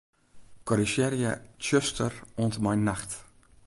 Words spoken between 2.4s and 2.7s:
oant en